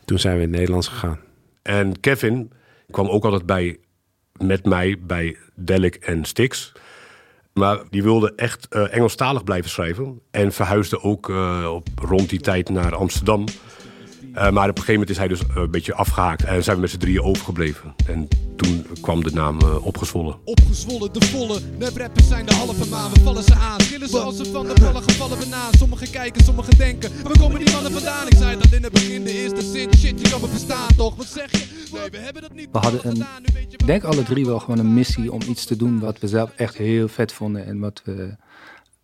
toen 0.05 0.19
zijn 0.19 0.37
we 0.37 0.43
in 0.43 0.49
het 0.49 0.56
Nederlands 0.56 0.88
gegaan 0.88 1.19
En 1.62 2.00
Kevin 2.00 2.53
kwam 2.91 3.09
ook 3.09 3.25
altijd 3.25 3.47
bij 3.47 3.79
met 4.38 4.64
mij 4.64 4.97
bij 5.00 5.37
Delic 5.55 5.94
en 5.94 6.25
Stix. 6.25 6.73
Maar 7.53 7.81
die 7.91 8.03
wilde 8.03 8.32
echt 8.37 8.67
uh, 8.70 8.94
Engelstalig 8.94 9.44
blijven 9.44 9.70
schrijven. 9.70 10.20
En 10.31 10.53
verhuisde 10.53 11.03
ook 11.03 11.29
uh, 11.29 11.70
op, 11.75 11.88
rond 11.94 12.29
die 12.29 12.41
tijd 12.41 12.69
naar 12.69 12.94
Amsterdam. 12.94 13.44
Uh, 14.35 14.50
maar 14.50 14.69
op 14.69 14.79
een 14.79 14.85
gegeven 14.85 14.93
moment 14.93 15.11
is 15.11 15.19
hij 15.19 15.29
dus 15.29 15.43
een 15.55 15.70
beetje 15.70 15.94
afgehaakt. 15.94 16.44
En 16.44 16.62
zijn 16.64 16.76
we 16.76 16.82
met 16.82 16.91
z'n 16.91 16.99
drieën 16.99 17.23
overgebleven. 17.23 17.94
En 18.06 18.29
toen 18.62 18.87
kwam 19.00 19.23
de 19.23 19.31
naam 19.31 19.61
Opgezwollen. 19.62 20.37
Opgezwollen, 20.44 21.12
de 21.12 21.25
volle. 21.25 21.61
Net 21.79 21.97
rappers 21.97 22.29
zijn 22.29 22.47
de 22.47 22.55
halve 22.55 22.88
maan. 22.88 23.12
We 23.12 23.20
vallen 23.20 23.43
ze 23.43 23.55
aan. 23.55 23.79
Killen 23.79 24.09
ze 24.09 24.19
als 24.19 24.37
ze 24.37 24.44
van 24.44 24.67
de 24.67 24.75
ballen 24.81 25.03
gevallen 25.03 25.38
banaan. 25.38 25.73
Sommigen 25.73 26.11
kijken, 26.11 26.44
sommigen 26.44 26.76
denken. 26.76 27.11
Waar 27.23 27.38
komen 27.38 27.64
die 27.64 27.73
mannen 27.73 27.93
vandaan? 27.93 28.26
Ik 28.26 28.37
zei 28.37 28.56
dat 28.56 28.73
in 28.73 28.82
het 28.82 28.93
begin 28.93 29.25
de 29.25 29.32
eerste 29.32 29.62
zin. 29.62 29.94
Shit, 29.94 30.20
je 30.20 30.31
kan 30.31 30.41
me 30.41 30.47
verstaan 30.47 30.88
toch? 30.97 31.17
Wat 31.17 31.26
zeg 31.26 31.50
je? 31.50 31.88
Nee, 31.93 32.11
we 32.11 32.17
hebben 32.17 32.43
dat 32.43 32.55
niet. 32.55 32.69
We 32.73 32.79
hadden 32.79 33.09
een, 33.09 33.25
ik 33.69 33.87
denk 33.87 34.05
alle 34.05 34.23
drie 34.23 34.47
wel 34.47 34.59
gewoon 34.59 34.79
een 34.79 34.94
missie 34.94 35.32
om 35.32 35.41
iets 35.49 35.64
te 35.64 35.76
doen 35.76 36.00
wat 36.00 36.19
we 36.19 36.29
zelf 36.29 36.50
echt 36.56 36.76
heel 36.76 37.09
vet 37.09 37.32
vonden. 37.32 37.67
En 37.67 37.79
wat, 37.79 38.03
we, 38.05 38.37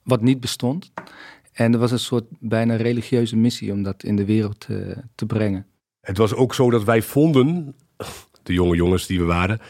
wat 0.02 0.22
niet 0.22 0.40
bestond. 0.40 0.92
En 1.52 1.72
er 1.72 1.78
was 1.78 1.90
een 1.90 1.98
soort 1.98 2.24
bijna 2.40 2.76
religieuze 2.76 3.36
missie 3.36 3.72
om 3.72 3.82
dat 3.82 4.02
in 4.02 4.16
de 4.16 4.24
wereld 4.24 4.60
te, 4.60 4.96
te 5.14 5.26
brengen. 5.26 5.66
Het 6.00 6.16
was 6.16 6.34
ook 6.34 6.54
zo 6.54 6.70
dat 6.70 6.84
wij 6.84 7.02
vonden, 7.02 7.74
de 8.48 8.52
jonge 8.52 8.76
jongens 8.76 9.06
die 9.06 9.18
we 9.18 9.24
waren, 9.24 9.60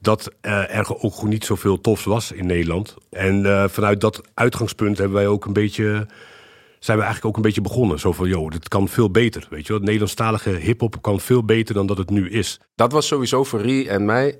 dat 0.00 0.30
uh, 0.42 0.76
er 0.76 1.02
ook 1.02 1.22
niet 1.22 1.44
zoveel 1.44 1.80
tofs 1.80 2.04
was 2.04 2.32
in 2.32 2.46
Nederland. 2.46 2.94
En 3.10 3.44
uh, 3.44 3.68
vanuit 3.68 4.00
dat 4.00 4.20
uitgangspunt 4.34 4.98
hebben 4.98 5.16
wij 5.16 5.26
ook 5.26 5.44
een 5.44 5.52
beetje, 5.52 6.06
zijn 6.78 6.98
we 6.98 7.04
eigenlijk 7.04 7.24
ook 7.24 7.36
een 7.36 7.42
beetje 7.42 7.60
begonnen. 7.60 7.98
Zo 7.98 8.12
van, 8.12 8.28
joh, 8.28 8.50
dit 8.50 8.68
kan 8.68 8.88
veel 8.88 9.10
beter. 9.10 9.46
Weet 9.50 9.66
je 9.66 9.72
wel, 9.72 9.82
Nederlandstalige 9.82 10.50
hip-hop 10.50 11.02
kan 11.02 11.20
veel 11.20 11.44
beter 11.44 11.74
dan 11.74 11.86
dat 11.86 11.98
het 11.98 12.10
nu 12.10 12.30
is. 12.30 12.60
Dat 12.74 12.92
was 12.92 13.06
sowieso 13.06 13.44
voor 13.44 13.60
Rie 13.60 13.88
en 13.88 14.04
mij. 14.04 14.38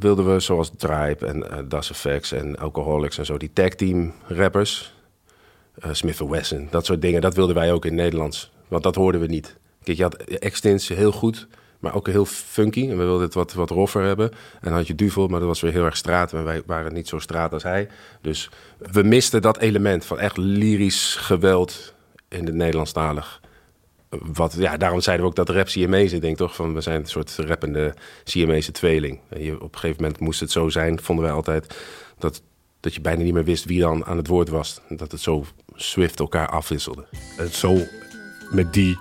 Wilden 0.00 0.32
we 0.32 0.40
zoals 0.40 0.70
Tribe 0.76 1.26
en 1.26 1.68
Das 1.68 1.90
Effects 1.90 2.32
en 2.32 2.56
Alcoholics 2.56 3.18
en 3.18 3.26
zo, 3.26 3.36
die 3.36 3.52
tag 3.52 3.68
team 3.68 4.12
rappers 4.26 4.96
uh, 5.84 5.92
Smith 5.92 6.18
Wesson, 6.18 6.68
dat 6.70 6.86
soort 6.86 7.02
dingen. 7.02 7.20
Dat 7.20 7.34
wilden 7.34 7.54
wij 7.54 7.72
ook 7.72 7.84
in 7.84 7.94
Nederlands, 7.94 8.52
want 8.68 8.82
dat 8.82 8.94
hoorden 8.94 9.20
we 9.20 9.26
niet. 9.26 9.56
Kijk, 9.82 9.96
je 9.96 10.02
had 10.02 10.16
Extins 10.16 10.88
heel 10.88 11.12
goed, 11.12 11.48
maar 11.78 11.94
ook 11.94 12.06
heel 12.06 12.24
funky. 12.24 12.82
En 12.82 12.98
we 12.98 13.04
wilden 13.04 13.22
het 13.26 13.34
wat, 13.34 13.52
wat 13.52 13.70
roffer 13.70 14.02
hebben. 14.02 14.30
En 14.30 14.38
dan 14.60 14.72
had 14.72 14.86
je 14.86 14.94
Duvel, 14.94 15.28
maar 15.28 15.38
dat 15.38 15.48
was 15.48 15.60
weer 15.60 15.72
heel 15.72 15.84
erg 15.84 15.96
straat. 15.96 16.32
En 16.32 16.44
wij 16.44 16.62
waren 16.66 16.92
niet 16.92 17.08
zo 17.08 17.18
straat 17.18 17.52
als 17.52 17.62
hij. 17.62 17.88
Dus 18.20 18.50
we 18.78 19.02
misten 19.02 19.42
dat 19.42 19.58
element 19.58 20.04
van 20.04 20.18
echt 20.18 20.36
lyrisch 20.36 21.14
geweld 21.14 21.94
in 22.28 22.46
het 22.46 22.54
Nederlandstalig. 22.54 23.40
Wat, 24.08 24.54
ja, 24.58 24.76
daarom 24.76 25.00
zeiden 25.00 25.24
we 25.24 25.30
ook 25.30 25.46
dat 25.46 25.56
rap. 25.56 25.68
Ik 25.68 26.20
denk 26.20 26.36
toch 26.36 26.54
van 26.54 26.74
we 26.74 26.80
zijn 26.80 27.00
een 27.00 27.06
soort 27.06 27.36
rappende 27.36 27.94
CMA's 28.24 28.66
tweeling. 28.66 29.20
En 29.28 29.42
je, 29.42 29.54
op 29.54 29.72
een 29.72 29.78
gegeven 29.78 30.02
moment 30.02 30.20
moest 30.20 30.40
het 30.40 30.50
zo 30.50 30.68
zijn, 30.68 31.00
vonden 31.00 31.24
wij 31.24 31.34
altijd, 31.34 31.76
dat, 32.18 32.42
dat 32.80 32.94
je 32.94 33.00
bijna 33.00 33.22
niet 33.22 33.34
meer 33.34 33.44
wist 33.44 33.64
wie 33.64 33.80
dan 33.80 34.04
aan 34.04 34.16
het 34.16 34.26
woord 34.26 34.48
was. 34.48 34.80
Dat 34.88 35.12
het 35.12 35.20
zo 35.20 35.44
Swift 35.74 36.18
elkaar 36.18 36.48
afwisselde. 36.48 37.06
En 37.38 37.48
zo 37.48 37.78
met 38.50 38.72
die 38.72 38.98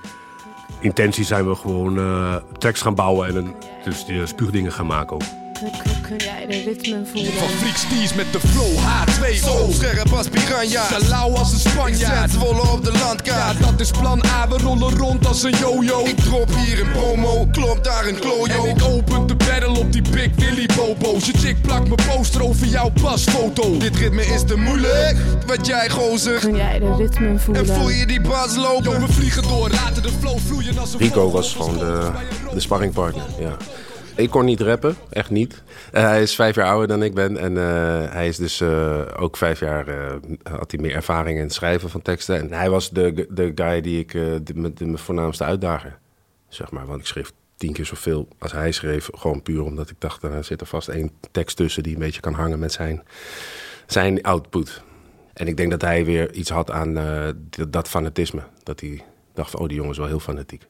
intentie 0.79 1.25
zijn 1.25 1.47
we 1.47 1.55
gewoon 1.55 1.97
uh, 1.97 2.35
tracks 2.57 2.81
gaan 2.81 2.95
bouwen 2.95 3.35
en 3.35 3.55
dus 3.83 4.05
die 4.05 4.25
spuugdingen 4.25 4.71
gaan 4.71 4.85
maken 4.85 5.15
ook. 5.15 5.23
Kun 6.07 6.17
jij 6.17 6.45
de 6.47 6.63
ritme 6.63 7.01
voelen? 7.11 7.33
Van 7.33 7.47
freaks 7.47 8.13
met 8.13 8.25
de 8.31 8.39
flow 8.39 8.77
H2O 8.77 9.73
Scherp 9.75 10.13
als 10.13 10.27
piranha. 10.27 10.83
Salau 10.83 11.35
als 11.35 11.51
een 11.51 11.59
Spanjaard. 11.59 12.31
Zwollen 12.31 12.71
op 12.71 12.83
de 12.83 12.91
landkaart. 12.91 13.57
Ja, 13.59 13.65
dat 13.65 13.79
is 13.79 13.91
plan 13.91 14.23
A. 14.25 14.47
We 14.47 14.57
rollen 14.57 14.97
rond 14.97 15.27
als 15.27 15.43
een 15.43 15.55
yo-yo. 15.59 16.05
Ik 16.05 16.19
drop 16.19 16.49
hier 16.55 16.79
een 16.79 16.91
promo. 16.91 17.47
Klopt 17.51 17.83
daar 17.83 18.07
een 18.07 18.19
klojo. 18.19 18.65
En 18.65 18.75
ik 18.75 18.83
open 18.83 19.27
de 19.27 19.35
battle 19.35 19.79
op 19.79 19.91
die 19.91 20.01
Big 20.01 20.29
Willy 20.35 20.69
Bobo's 20.75 21.25
Je 21.25 21.33
chick 21.37 21.61
plakt 21.61 21.87
mijn 21.87 22.07
poster 22.15 22.43
over 22.43 22.67
jouw 22.67 22.91
pasfoto. 23.01 23.77
Dit 23.77 23.95
ritme 23.95 24.25
is 24.25 24.43
te 24.43 24.55
moeilijk. 24.55 25.17
Wat 25.47 25.65
jij 25.65 25.89
gozer. 25.89 26.39
Kun 26.39 26.55
jij 26.55 26.79
de 26.79 26.95
ritme 26.95 27.39
voelen? 27.39 27.67
En 27.67 27.75
voel 27.75 27.89
je 27.89 28.05
die 28.05 28.21
bas 28.21 28.55
lopen? 28.55 28.91
Yo, 28.91 28.99
we 28.99 29.13
vliegen 29.13 29.43
door. 29.43 29.69
Laten 29.69 30.03
de 30.03 30.11
flow 30.19 30.37
vloeien 30.47 30.77
als 30.77 30.93
een 30.93 30.99
Rico 30.99 31.31
was 31.31 31.53
gewoon 31.53 31.77
de, 31.77 32.09
de 32.53 32.59
sparringpartner, 32.59 33.25
ja. 33.39 33.57
Ik 34.17 34.29
kon 34.29 34.45
niet 34.45 34.61
rappen, 34.61 34.95
echt 35.09 35.29
niet. 35.29 35.63
Uh, 35.93 36.01
hij 36.01 36.21
is 36.21 36.35
vijf 36.35 36.55
jaar 36.55 36.67
ouder 36.67 36.87
dan 36.87 37.03
ik 37.03 37.13
ben. 37.13 37.37
En 37.37 37.51
uh, 37.51 38.11
hij 38.11 38.27
is 38.27 38.37
dus 38.37 38.61
uh, 38.61 39.01
ook 39.17 39.37
vijf 39.37 39.59
jaar 39.59 39.85
had 40.43 40.71
hij 40.71 40.79
meer 40.79 40.95
ervaring 40.95 41.37
in 41.37 41.43
het 41.43 41.53
schrijven 41.53 41.89
van 41.89 42.01
teksten. 42.01 42.39
En 42.39 42.53
hij 42.53 42.69
was 42.69 42.89
de, 42.89 43.27
de 43.29 43.51
guy 43.55 43.81
die 43.81 43.99
ik 43.99 44.11
de, 44.11 44.53
mijn 44.53 44.97
voornaamste 44.97 45.43
uitdager, 45.43 45.99
zeg 46.47 46.71
maar. 46.71 46.85
Want 46.85 46.99
ik 46.99 47.05
schreef 47.05 47.31
tien 47.55 47.73
keer 47.73 47.85
zoveel 47.85 48.27
als 48.37 48.51
hij 48.51 48.71
schreef. 48.71 49.09
Gewoon 49.13 49.41
puur 49.41 49.63
omdat 49.63 49.89
ik 49.89 49.95
dacht, 49.99 50.23
er 50.23 50.43
zit 50.43 50.61
er 50.61 50.67
vast 50.67 50.87
één 50.87 51.11
tekst 51.31 51.57
tussen 51.57 51.83
die 51.83 51.93
een 51.93 51.99
beetje 51.99 52.21
kan 52.21 52.33
hangen 52.33 52.59
met 52.59 52.71
zijn, 52.71 53.03
zijn 53.85 54.23
output. 54.23 54.81
En 55.33 55.47
ik 55.47 55.57
denk 55.57 55.71
dat 55.71 55.81
hij 55.81 56.05
weer 56.05 56.33
iets 56.33 56.49
had 56.49 56.71
aan 56.71 56.93
dat 57.69 57.87
fanatisme. 57.87 58.41
Dat 58.63 58.79
hij 58.79 59.03
dacht 59.33 59.51
van, 59.51 59.59
oh, 59.59 59.67
die 59.67 59.75
jongen 59.75 59.91
is 59.91 59.97
wel 59.97 60.07
heel 60.07 60.19
fanatiek. 60.19 60.65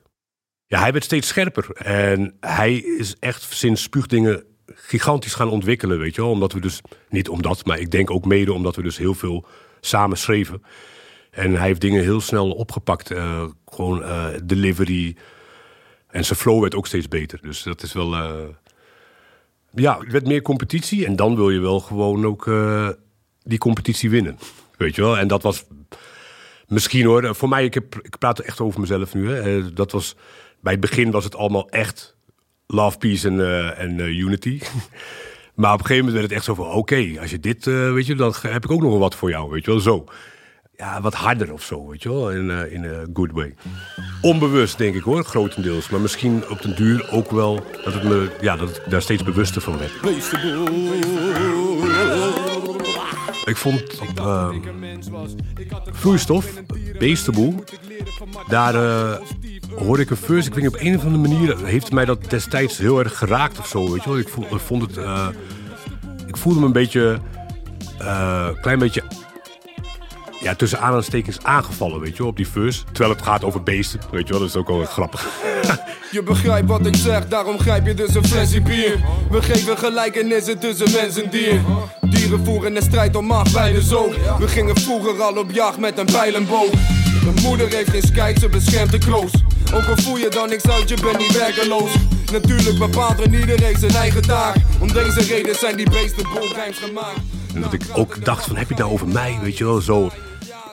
Ja, 0.67 0.79
hij 0.79 0.91
werd 0.91 1.03
steeds 1.03 1.27
scherper. 1.27 1.71
En 1.71 2.35
hij 2.39 2.75
is 2.75 3.15
echt 3.19 3.41
sinds 3.53 3.81
spuugdingen 3.81 4.43
gigantisch 4.65 5.33
gaan 5.33 5.49
ontwikkelen, 5.49 5.99
weet 5.99 6.15
je 6.15 6.21
wel. 6.21 6.29
Omdat 6.31 6.53
we 6.53 6.59
dus, 6.59 6.81
niet 7.09 7.29
omdat, 7.29 7.65
maar 7.65 7.79
ik 7.79 7.91
denk 7.91 8.11
ook 8.11 8.25
mede 8.25 8.53
omdat 8.53 8.75
we 8.75 8.81
dus 8.81 8.97
heel 8.97 9.13
veel 9.13 9.45
samen 9.81 10.17
schreven. 10.17 10.63
En 11.31 11.55
hij 11.55 11.67
heeft 11.67 11.81
dingen 11.81 12.03
heel 12.03 12.21
snel 12.21 12.51
opgepakt. 12.51 13.11
Uh, 13.11 13.43
gewoon 13.65 14.01
uh, 14.01 14.27
delivery. 14.43 15.15
En 16.07 16.25
zijn 16.25 16.39
flow 16.39 16.61
werd 16.61 16.75
ook 16.75 16.87
steeds 16.87 17.07
beter. 17.07 17.39
Dus 17.41 17.63
dat 17.63 17.83
is 17.83 17.93
wel... 17.93 18.13
Uh, 18.13 18.35
ja, 19.71 19.99
het 19.99 20.11
werd 20.11 20.27
meer 20.27 20.41
competitie. 20.41 21.05
En 21.05 21.15
dan 21.15 21.35
wil 21.35 21.49
je 21.49 21.59
wel 21.59 21.79
gewoon 21.79 22.25
ook 22.25 22.51
die 23.43 23.57
competitie 23.57 24.09
winnen. 24.09 24.37
Weet 24.77 24.95
je 24.95 25.01
wel? 25.01 25.17
En 25.17 25.27
dat 25.27 25.43
was 25.43 25.65
misschien 26.67 27.05
hoor. 27.05 27.35
Voor 27.35 27.49
mij, 27.49 27.63
ik, 27.63 27.75
ik 27.75 28.17
praat 28.19 28.39
echt 28.39 28.59
over 28.59 28.79
mezelf 28.79 29.13
nu. 29.13 29.31
Hè. 29.31 29.73
Dat 29.73 29.91
was, 29.91 30.15
bij 30.61 30.71
het 30.71 30.81
begin 30.81 31.11
was 31.11 31.23
het 31.23 31.35
allemaal 31.35 31.69
echt 31.69 32.15
love, 32.67 32.97
peace 32.97 33.27
en, 33.27 33.77
en 33.77 33.99
unity. 33.99 34.59
maar 35.55 35.73
op 35.73 35.79
een 35.79 35.85
gegeven 35.85 36.05
moment 36.05 36.13
werd 36.13 36.23
het 36.23 36.31
echt 36.31 36.43
zo 36.43 36.53
van... 36.53 36.71
Oké, 36.71 37.19
als 37.21 37.29
je 37.29 37.39
dit, 37.39 37.65
weet 37.65 38.05
je, 38.05 38.15
dan 38.15 38.33
heb 38.41 38.63
ik 38.63 38.71
ook 38.71 38.81
nog 38.81 38.89
wel 38.89 38.99
wat 38.99 39.15
voor 39.15 39.29
jou. 39.29 39.49
Weet 39.49 39.65
je 39.65 39.71
wel, 39.71 39.79
zo 39.79 40.05
ja, 40.77 41.01
wat 41.01 41.13
harder 41.13 41.53
of 41.53 41.63
zo, 41.63 41.87
weet 41.87 42.03
je 42.03 42.09
wel, 42.09 42.31
in, 42.31 42.49
uh, 42.49 42.71
in 42.71 42.85
a 42.85 43.05
good 43.13 43.31
way. 43.31 43.55
Onbewust, 44.21 44.77
denk 44.77 44.95
ik 44.95 45.03
hoor, 45.03 45.23
grotendeels. 45.23 45.89
Maar 45.89 45.99
misschien 45.99 46.49
op 46.49 46.61
den 46.61 46.75
duur 46.75 47.11
ook 47.11 47.31
wel 47.31 47.55
dat, 47.83 47.93
het 47.93 48.03
me, 48.03 48.29
ja, 48.41 48.55
dat 48.55 48.69
ik 48.69 48.89
daar 48.89 49.01
steeds 49.01 49.23
bewuster 49.23 49.61
van 49.61 49.77
werd. 49.77 49.91
Ik 53.47 53.57
vond 53.57 54.01
uh, 54.19 54.49
vloeistof, 55.91 56.45
beestenboel, 56.99 57.63
daar 58.47 58.75
uh, 58.75 59.15
hoorde 59.75 60.01
ik 60.01 60.09
een 60.09 60.17
first. 60.17 60.47
Ik 60.47 60.53
weet 60.53 60.67
op 60.67 60.75
een 60.79 60.95
of 60.95 61.03
andere 61.03 61.27
manier 61.27 61.57
heeft 61.65 61.91
mij 61.91 62.05
dat 62.05 62.29
destijds 62.29 62.77
heel 62.77 62.99
erg 62.99 63.17
geraakt 63.17 63.59
of 63.59 63.67
zo, 63.67 63.91
weet 63.91 64.03
je 64.03 64.09
wel. 64.09 64.19
Ik, 64.19 64.27
vond 64.59 64.81
het, 64.81 64.97
uh, 64.97 65.27
ik 66.27 66.37
voelde 66.37 66.59
me 66.59 66.65
een 66.65 66.71
beetje, 66.71 67.19
een 67.97 68.59
klein 68.61 68.79
beetje 68.79 69.03
ja, 70.39 70.55
tussen 70.55 70.79
aanhalingstekens 70.79 71.43
aangevallen, 71.43 71.99
weet 71.99 72.17
je 72.17 72.25
op 72.25 72.37
die 72.37 72.47
verse. 72.47 72.83
Terwijl 72.83 73.15
het 73.15 73.21
gaat 73.21 73.43
over 73.43 73.63
beesten, 73.63 73.99
weet 74.11 74.27
je 74.27 74.29
wel, 74.29 74.39
dat 74.39 74.49
is 74.49 74.55
ook 74.55 74.67
wel 74.67 74.85
grappig. 74.85 75.27
Je 76.11 76.23
begrijpt 76.23 76.67
wat 76.67 76.85
ik 76.85 76.95
zeg, 76.95 77.27
daarom 77.27 77.59
grijp 77.59 77.85
je 77.85 77.93
dus 77.93 78.15
een 78.15 78.25
flesje 78.25 78.61
bier. 78.61 78.99
We 79.29 79.41
geven 79.41 79.77
gelijkenissen 79.77 80.59
tussen 80.59 80.91
mens 80.91 81.21
en 81.21 81.29
dier. 81.29 81.61
Dieren 82.27 82.45
voeren 82.45 82.75
een 82.75 82.81
strijd 82.81 83.15
om 83.15 83.25
macht 83.25 83.53
bij 83.53 83.73
de 83.73 83.81
zoog. 83.81 84.37
We 84.39 84.47
gingen 84.47 84.79
vroeger 84.79 85.21
al 85.21 85.37
op 85.37 85.51
jacht 85.51 85.77
met 85.77 85.97
een 85.97 86.05
pijl 86.05 86.33
en 86.33 86.47
boog. 86.47 86.71
Mijn 87.23 87.41
moeder 87.43 87.67
heeft 87.69 87.89
geen 87.89 88.01
skijk, 88.01 88.39
ze 88.39 88.49
beschermt 88.49 88.91
de 88.91 88.97
kroos. 88.97 89.31
Ook 89.73 89.85
al 89.85 89.97
voel 89.97 90.17
je 90.17 90.29
dan 90.29 90.49
niks 90.49 90.69
uit, 90.69 90.89
je 90.89 90.97
bent 91.01 91.17
niet 91.17 91.37
werkeloos. 91.37 91.91
Natuurlijk 92.31 92.79
bepaalt 92.79 93.19
er 93.19 93.33
iedereen 93.33 93.77
zijn 93.77 93.91
eigen 93.91 94.21
taak. 94.21 94.55
Om 94.79 94.87
deze 94.87 95.21
reden 95.21 95.55
zijn 95.55 95.77
die 95.77 95.89
beesten 95.89 96.23
bolrijms 96.33 96.77
gemaakt. 96.77 97.19
En 97.53 97.61
dat 97.61 97.73
ik 97.73 97.81
ook 97.93 98.25
dacht 98.25 98.45
van, 98.45 98.55
heb 98.55 98.67
je 98.67 98.73
het 98.73 98.83
nou 98.83 98.93
over 98.93 99.07
mij, 99.07 99.39
weet 99.41 99.57
je 99.57 99.63
wel, 99.63 99.81
zo... 99.81 100.09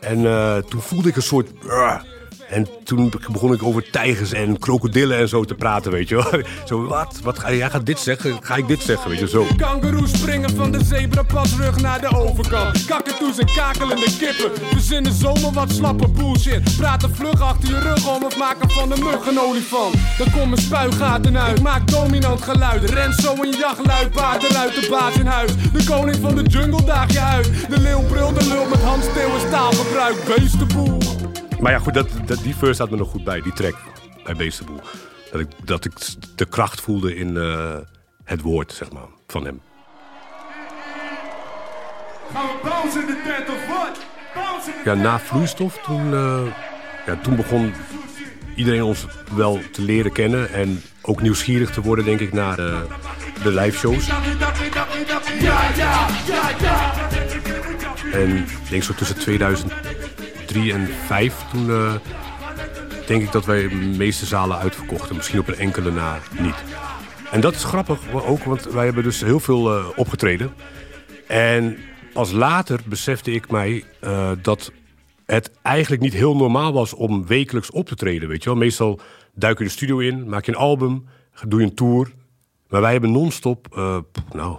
En 0.01 0.19
uh, 0.19 0.57
toen 0.57 0.81
voelde 0.81 1.09
ik 1.09 1.17
een 1.17 1.23
soort... 1.23 1.51
Uh, 1.67 2.01
en 2.49 2.69
toen 2.85 3.13
begon 3.33 3.53
ik 3.53 3.63
over 3.63 3.91
tijgers 3.91 4.33
en 4.33 4.59
krokodillen 4.59 5.19
en 5.19 5.29
zo 5.29 5.45
te 5.45 5.55
praten, 5.55 5.93
weet 5.93 6.09
je 6.09 6.15
wel. 6.15 6.43
Zo, 6.69 6.87
wat? 6.87 7.21
wat 7.23 7.39
ga, 7.39 7.53
jij 7.53 7.71
gaat 7.71 7.87
dit 7.87 7.99
zeggen? 7.99 8.37
Ga 8.41 8.57
ik 8.57 8.69
dit 8.69 8.81
zeggen, 8.83 9.11
weet 9.11 9.19
je, 9.19 9.29
zo. 9.29 9.47
Kangaroes 9.57 10.11
springen 10.11 10.51
van 10.51 10.73
de 10.73 10.85
zebrapad 10.85 11.49
naar 11.81 12.01
de 12.01 12.17
overkant. 12.17 12.85
Kakatoes 12.85 13.39
en 13.39 13.47
kakelende 13.55 14.17
kippen. 14.19 14.67
Verzinnen 14.69 15.13
zomaar 15.13 15.53
wat 15.53 15.73
slappe 15.73 16.09
bullshit. 16.09 16.77
Praten 16.77 17.15
vlug 17.15 17.41
achter 17.41 17.69
je 17.69 17.79
rug 17.79 18.15
om 18.15 18.23
het 18.23 18.37
maken 18.37 18.71
van 18.71 18.93
een 18.93 19.03
mug 19.03 19.27
een 19.27 19.41
olifant. 19.41 19.95
Dan 20.19 20.31
komen 20.31 20.59
spuigaten 20.59 21.39
uit. 21.39 21.63
Maak 21.63 21.89
dominant 21.91 22.43
geluid. 22.43 22.91
Ren 22.91 23.13
zo 23.13 23.35
een 23.41 23.51
jachtluid. 23.59 24.11
Paarden 24.11 24.49
de 24.51 24.87
baas 24.91 25.15
in 25.15 25.27
huis. 25.27 25.53
De 25.73 25.85
koning 25.85 26.17
van 26.21 26.35
de 26.35 26.43
jungle 26.43 26.85
daag 26.85 27.13
je 27.13 27.21
uit. 27.21 27.51
De 27.69 27.81
leeuw 27.81 28.03
brult 28.03 28.41
de 28.41 28.49
lul 28.49 28.67
met 28.69 28.83
handsteel 28.83 29.35
en 29.35 29.47
staalgebruik. 29.49 30.25
Beestenboel. 30.27 31.14
Maar 31.65 31.73
ja, 31.73 31.79
goed, 31.79 31.95
dat, 31.95 32.09
dat, 32.27 32.43
die 32.43 32.55
first 32.55 32.75
staat 32.75 32.91
me 32.91 32.97
nog 32.97 33.11
goed 33.11 33.25
bij, 33.25 33.41
die 33.41 33.53
track 33.53 33.75
bij 34.25 34.35
Beestenboel. 34.35 34.81
Dat 35.31 35.41
ik, 35.41 35.49
dat 35.65 35.85
ik 35.85 35.93
de 36.35 36.45
kracht 36.45 36.81
voelde 36.81 37.17
in 37.17 37.35
uh, 37.35 37.77
het 38.25 38.41
woord, 38.41 38.73
zeg 38.73 38.93
maar, 38.93 39.07
van 39.27 39.45
hem. 39.45 39.61
Gaan 42.33 42.47
we 42.47 42.69
bounce 42.69 42.99
in 42.99 43.07
de 43.07 43.23
tent 43.25 43.49
of 43.49 43.67
wat? 43.67 43.99
Ja, 44.85 44.95
na 44.95 45.19
vloeistof, 45.19 45.79
toen, 45.79 46.13
uh, 46.13 46.43
ja, 47.07 47.17
toen 47.17 47.37
begon 47.37 47.73
iedereen 48.57 48.83
ons 48.83 49.07
wel 49.35 49.61
te 49.73 49.83
leren 49.83 50.13
kennen. 50.13 50.53
En 50.53 50.83
ook 51.03 51.23
nieuwsgierig 51.23 51.71
te 51.71 51.81
worden, 51.81 52.05
denk 52.05 52.21
ik, 52.21 52.33
naar 52.33 52.57
de, 52.57 52.87
de 53.43 53.51
live 53.51 53.79
shows. 53.79 54.09
En 58.13 58.37
ik 58.37 58.69
denk 58.71 58.83
zo 58.83 58.95
tussen 58.95 59.19
2000 59.19 59.73
3 60.47 60.73
en 60.73 60.89
5, 61.07 61.45
toen 61.53 61.67
uh, 61.67 61.95
denk 63.07 63.23
ik 63.23 63.33
dat 63.33 63.45
wij 63.45 63.69
de 63.69 63.75
meeste 63.75 64.27
zalen 64.27 64.59
uitverkochten. 64.59 65.17
Misschien 65.17 65.39
op 65.39 65.49
een 65.49 65.59
enkele 65.59 65.91
na 65.91 66.19
niet. 66.39 66.65
En 67.31 67.41
dat 67.41 67.55
is 67.55 67.65
grappig 67.65 68.13
ook, 68.13 68.45
want 68.45 68.65
wij 68.65 68.85
hebben 68.85 69.03
dus 69.03 69.21
heel 69.21 69.41
veel 69.41 69.79
uh, 69.79 69.87
opgetreden. 69.97 70.55
En 71.27 71.79
pas 72.13 72.33
later 72.33 72.81
besefte 72.87 73.33
ik 73.33 73.51
mij 73.51 73.85
uh, 74.05 74.31
dat 74.43 74.73
het 75.27 75.51
eigenlijk 75.63 76.03
niet 76.03 76.13
heel 76.13 76.37
normaal 76.37 76.73
was 76.73 76.95
om 76.95 77.27
wekelijks 77.27 77.71
op 77.71 77.87
te 77.87 77.95
treden. 77.95 78.29
Weet 78.29 78.43
je 78.43 78.49
wel? 78.49 78.59
Meestal 78.59 79.01
duik 79.35 79.59
je 79.59 79.65
de 79.65 79.71
studio 79.71 79.99
in, 79.99 80.29
maak 80.29 80.45
je 80.45 80.53
een 80.53 80.59
album, 80.59 81.05
doe 81.49 81.61
je 81.61 81.67
een 81.67 81.75
tour. 81.75 82.13
Maar 82.69 82.81
wij 82.81 82.93
hebben 82.93 83.13
non-stop, 83.13 83.67
nou, 84.33 84.57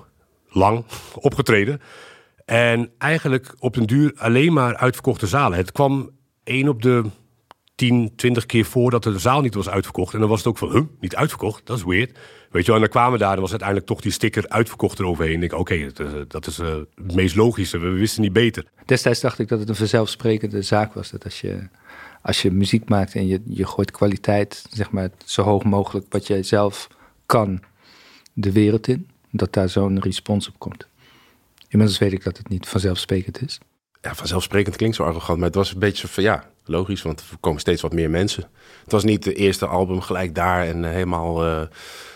lang 0.49 0.85
opgetreden. 1.27 1.81
En 2.45 2.91
eigenlijk 2.97 3.55
op 3.59 3.73
den 3.73 3.85
duur 3.85 4.13
alleen 4.15 4.53
maar 4.53 4.75
uitverkochte 4.77 5.27
zalen. 5.27 5.57
Het 5.57 5.71
kwam 5.71 6.09
één 6.43 6.67
op 6.67 6.81
de 6.81 7.03
10, 7.75 8.11
20 8.15 8.45
keer 8.45 8.65
voor 8.65 8.91
dat 8.91 9.03
de 9.03 9.19
zaal 9.19 9.41
niet 9.41 9.53
was 9.53 9.69
uitverkocht. 9.69 10.13
En 10.13 10.19
dan 10.19 10.29
was 10.29 10.37
het 10.37 10.47
ook 10.47 10.57
van, 10.57 10.71
huh, 10.71 10.83
niet 10.99 11.15
uitverkocht? 11.15 11.65
Dat 11.65 11.77
is 11.77 11.83
weird. 11.83 12.17
Weet 12.49 12.65
je 12.65 12.71
wel, 12.71 12.75
en 12.75 12.81
dan 12.81 12.91
kwamen 12.91 13.11
we 13.11 13.17
daar, 13.17 13.31
dan 13.31 13.41
was 13.41 13.49
uiteindelijk 13.49 13.89
toch 13.89 14.01
die 14.01 14.11
sticker 14.11 14.49
uitverkocht 14.49 14.99
eroverheen. 14.99 15.43
Ik 15.43 15.53
oké, 15.53 15.91
dat 16.27 16.47
is 16.47 16.59
uh, 16.59 16.67
het 16.95 17.15
meest 17.15 17.35
logische. 17.35 17.77
We 17.77 17.89
wisten 17.89 18.21
niet 18.21 18.33
beter. 18.33 18.65
Destijds 18.85 19.19
dacht 19.19 19.39
ik 19.39 19.47
dat 19.47 19.59
het 19.59 19.69
een 19.69 19.75
vanzelfsprekende 19.75 20.61
zaak 20.61 20.93
was. 20.93 21.09
Dat 21.09 21.23
als 21.23 21.41
je, 21.41 21.67
als 22.21 22.41
je 22.41 22.51
muziek 22.51 22.89
maakt 22.89 23.15
en 23.15 23.27
je, 23.27 23.41
je 23.45 23.65
gooit 23.65 23.91
kwaliteit, 23.91 24.65
zeg 24.69 24.91
maar, 24.91 25.09
zo 25.25 25.41
hoog 25.41 25.63
mogelijk 25.63 26.05
wat 26.09 26.27
jij 26.27 26.43
zelf 26.43 26.87
kan, 27.25 27.61
de 28.33 28.51
wereld 28.51 28.87
in, 28.87 29.07
dat 29.31 29.53
daar 29.53 29.69
zo'n 29.69 29.99
respons 29.99 30.47
op 30.47 30.59
komt. 30.59 30.87
Inmiddels 31.75 31.99
weet 31.99 32.13
ik 32.13 32.23
dat 32.23 32.37
het 32.37 32.49
niet 32.49 32.67
vanzelfsprekend 32.67 33.41
is. 33.41 33.59
Ja, 34.01 34.15
vanzelfsprekend 34.15 34.75
klinkt 34.75 34.95
zo 34.95 35.03
arrogant, 35.03 35.37
maar 35.37 35.47
het 35.47 35.55
was 35.55 35.73
een 35.73 35.79
beetje 35.79 36.07
van 36.07 36.23
ja, 36.23 36.49
logisch, 36.65 37.01
want 37.01 37.19
er 37.19 37.37
komen 37.39 37.59
steeds 37.59 37.81
wat 37.81 37.93
meer 37.93 38.09
mensen. 38.09 38.49
Het 38.83 38.91
was 38.91 39.03
niet 39.03 39.23
de 39.23 39.33
eerste 39.33 39.65
album 39.65 40.01
gelijk 40.01 40.35
daar 40.35 40.65
en 40.67 40.83
helemaal 40.83 41.45
uh, 41.45 41.61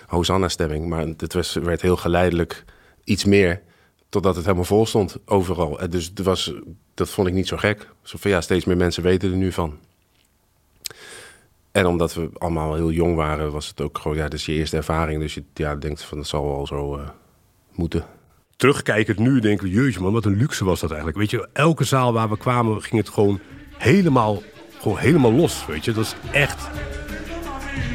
Hosanna-stemming, 0.08 0.88
maar 0.88 1.06
het 1.18 1.54
werd 1.54 1.82
heel 1.82 1.96
geleidelijk 1.96 2.64
iets 3.04 3.26
meer, 3.26 3.62
totdat 4.10 4.36
het 4.36 4.44
helemaal 4.44 4.66
vol 4.66 4.86
stond 4.86 5.18
overal. 5.26 5.80
Dus 5.90 6.06
het 6.06 6.20
was, 6.20 6.54
dat 6.94 7.10
vond 7.10 7.28
ik 7.28 7.34
niet 7.34 7.48
zo 7.48 7.58
gek. 7.58 7.88
Zo 8.02 8.18
van 8.20 8.32
ja, 8.32 8.42
steeds 8.42 8.66
meer 8.66 8.78
mensen 8.78 9.04
weten 9.04 9.32
er 9.32 9.38
nu 9.38 9.52
van. 9.52 9.78
En 11.72 11.86
omdat 11.86 12.14
we 12.14 12.30
allemaal 12.34 12.76
heel 12.76 12.92
jong 12.92 13.16
waren, 13.16 13.52
was 13.52 13.68
het 13.68 13.82
ook 13.82 13.98
gewoon, 13.98 14.18
ja, 14.18 14.24
dat 14.24 14.34
is 14.34 14.46
je 14.46 14.54
eerste 14.54 14.78
ervaring. 14.78 15.22
Dus 15.22 15.34
je 15.34 15.44
ja, 15.54 15.76
denkt 15.76 16.04
van, 16.04 16.18
dat 16.18 16.28
zal 16.28 16.46
wel 16.46 16.68
zo 16.68 17.00
moeten 17.72 18.06
terugkijkend 18.60 19.20
nu 19.20 19.40
denken 19.40 19.66
we, 19.66 19.72
jeetje 19.72 20.00
man, 20.00 20.14
wat 20.14 20.26
een 20.26 20.38
luxe 20.38 20.66
was 20.66 20.80
dat 20.80 20.90
eigenlijk. 20.90 21.20
Weet 21.20 21.32
je, 21.32 21.48
elke 21.54 21.84
zaal 21.84 22.14
waar 22.14 22.30
we 22.30 22.38
kwamen 22.38 22.82
ging 22.82 23.02
het 23.02 23.10
gewoon 23.10 23.40
helemaal, 23.78 24.44
gewoon 24.80 24.98
helemaal 24.98 25.34
los. 25.34 25.66
Weet 25.66 25.86
je, 25.86 25.92
dat 25.92 26.04
is 26.04 26.16
echt 26.32 26.70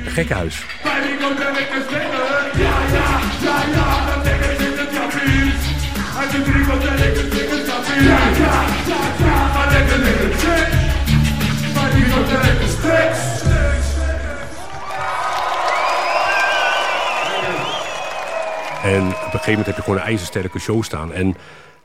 een 0.04 0.10
gekkenhuis. 0.10 0.64
En 18.84 19.00
op 19.00 19.10
een 19.10 19.30
gegeven 19.30 19.50
moment 19.50 19.66
heb 19.66 19.76
je 19.76 19.82
gewoon 19.82 19.98
een 19.98 20.04
ijzersterke 20.04 20.58
show 20.58 20.82
staan. 20.82 21.12
En 21.12 21.34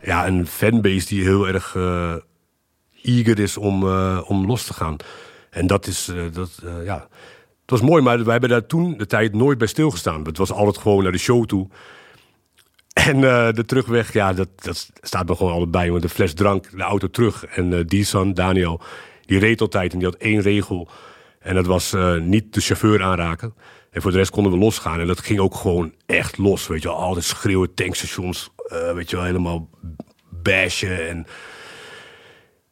ja, 0.02 0.28
een 0.28 0.48
fanbase 0.48 1.08
die 1.08 1.24
heel 1.24 1.48
erg 1.48 1.74
uh, 1.76 2.16
eager 3.04 3.40
is 3.40 3.58
om, 3.58 3.84
uh, 3.84 4.22
om 4.26 4.46
los 4.46 4.64
te 4.64 4.74
gaan. 4.74 4.96
En 5.50 5.68
dat 5.68 5.88
is, 5.88 6.10
uh, 6.10 6.22
dat, 6.34 6.62
ja, 6.84 7.08
Het 7.62 7.72
was 7.72 7.82
mooi, 7.82 8.04
maar 8.04 8.24
wij 8.24 8.32
hebben 8.32 8.50
daar 8.50 8.66
toen 8.66 8.98
de 8.98 9.06
tijd 9.06 9.34
nooit 9.34 9.58
bij 9.58 9.68
stilgestaan. 9.68 10.24
Het 10.24 10.38
was 10.38 10.52
altijd 10.52 10.78
gewoon 10.78 11.04
naar 11.04 11.12
de 11.12 11.18
show 11.18 11.46
toe. 11.46 11.68
En 13.10 13.22
de 13.56 13.64
terugweg, 13.66 14.14
ja, 14.14 14.34
dat, 14.34 14.50
dat 14.56 14.90
staat 15.02 15.28
me 15.28 15.36
gewoon 15.36 15.72
bij. 15.72 15.90
Want 15.90 16.02
de 16.02 16.10
fles 16.10 16.34
drank, 16.34 16.72
de 16.72 16.84
auto 16.84 17.10
terug. 17.10 17.46
En 17.46 17.88
die 17.88 18.04
son, 18.04 18.34
Daniel, 18.34 18.82
die 19.26 19.40
reed 19.40 19.62
altijd 19.62 19.94
en 19.94 20.00
die 20.00 20.08
had 20.08 20.18
één 20.18 20.42
regel. 20.42 20.90
En 21.40 21.56
dat 21.56 21.66
was 21.66 21.96
niet 22.20 22.54
de 22.54 22.62
chauffeur 22.62 23.04
aanraken. 23.04 23.54
En 23.92 24.02
voor 24.02 24.12
de 24.12 24.18
rest 24.18 24.32
konden 24.32 24.52
we 24.52 24.58
losgaan. 24.58 25.00
En 25.00 25.08
dat 25.08 25.20
ging 25.20 25.40
ook 25.40 25.56
gewoon 25.56 25.94
echt 26.06 26.38
los. 26.38 26.68
Weet 26.68 26.82
je 26.82 26.88
wel, 26.88 26.98
altijd 26.98 27.26
schreeuwen, 27.26 27.74
tankstations. 27.74 28.50
weet 28.94 29.10
je 29.10 29.16
wel, 29.16 29.26
helemaal 29.26 29.70
bashen. 30.30 31.08
En 31.10 31.26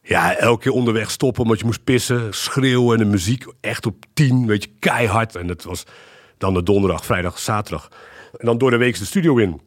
ja, 0.02 0.36
elke 0.36 0.62
keer 0.62 0.72
onderweg 0.72 1.10
stoppen 1.10 1.42
omdat 1.42 1.58
je 1.58 1.64
moest 1.64 1.84
pissen. 1.84 2.34
Schreeuwen 2.34 2.98
en 2.98 3.04
de 3.04 3.10
muziek 3.10 3.46
echt 3.60 3.86
op 3.86 4.04
tien, 4.14 4.46
weet 4.46 4.62
je, 4.62 4.70
keihard. 4.78 5.36
En 5.36 5.46
dat 5.46 5.62
was 5.62 5.84
dan 6.38 6.54
de 6.54 6.62
donderdag, 6.62 7.04
vrijdag, 7.04 7.38
zaterdag. 7.38 7.88
En 8.36 8.46
dan 8.46 8.58
door 8.58 8.70
de 8.70 8.76
week 8.76 8.98
de 8.98 9.04
studio 9.04 9.36
in. 9.36 9.60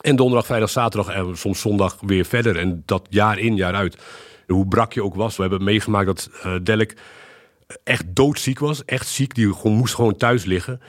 En 0.00 0.16
donderdag, 0.16 0.46
vrijdag, 0.46 0.70
zaterdag 0.70 1.14
en 1.14 1.36
soms 1.36 1.60
zondag 1.60 1.98
weer 2.00 2.24
verder. 2.24 2.58
En 2.58 2.82
dat 2.86 3.06
jaar 3.10 3.38
in, 3.38 3.56
jaar 3.56 3.74
uit. 3.74 3.98
hoe 4.46 4.66
brak 4.66 4.92
je 4.92 5.04
ook 5.04 5.14
was. 5.14 5.36
We 5.36 5.42
hebben 5.42 5.64
meegemaakt 5.64 6.06
dat 6.06 6.30
uh, 6.46 6.54
Delk 6.62 6.92
echt 7.84 8.04
doodziek 8.06 8.58
was. 8.58 8.84
Echt 8.84 9.08
ziek. 9.08 9.34
Die 9.34 9.54
gewoon, 9.54 9.76
moest 9.76 9.94
gewoon 9.94 10.16
thuis 10.16 10.44
liggen. 10.44 10.80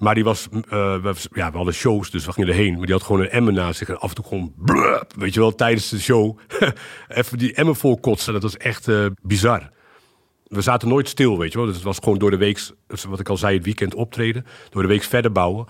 Maar 0.00 0.14
die 0.14 0.24
was, 0.24 0.48
uh, 0.52 0.60
we, 1.02 1.14
ja, 1.32 1.50
we 1.50 1.56
hadden 1.56 1.74
shows, 1.74 2.10
dus 2.10 2.26
we 2.26 2.32
gingen 2.32 2.48
erheen. 2.48 2.76
Maar 2.76 2.86
die 2.86 2.94
had 2.94 3.02
gewoon 3.02 3.20
een 3.20 3.30
emmer 3.30 3.52
naast 3.52 3.78
zich. 3.78 3.88
En 3.88 3.98
af 3.98 4.08
en 4.08 4.14
toe 4.14 4.24
gewoon, 4.24 4.52
weet 5.18 5.34
je 5.34 5.40
wel, 5.40 5.54
tijdens 5.54 5.88
de 5.88 6.00
show. 6.00 6.38
even 7.08 7.38
die 7.38 7.54
emmer 7.54 7.76
vol 7.76 8.00
kotsen. 8.00 8.32
Dat 8.32 8.42
was 8.42 8.56
echt 8.56 8.88
uh, 8.88 9.06
bizar. 9.22 9.70
We 10.44 10.60
zaten 10.60 10.88
nooit 10.88 11.08
stil, 11.08 11.38
weet 11.38 11.52
je 11.52 11.58
wel. 11.58 11.66
Dus 11.66 11.76
het 11.76 11.84
was 11.84 11.98
gewoon 11.98 12.18
door 12.18 12.30
de 12.30 12.36
week, 12.36 12.68
wat 13.08 13.20
ik 13.20 13.28
al 13.28 13.36
zei, 13.36 13.56
het 13.56 13.64
weekend 13.64 13.94
optreden. 13.94 14.46
Door 14.70 14.82
de 14.82 14.88
week 14.88 15.02
verder 15.02 15.32
bouwen. 15.32 15.66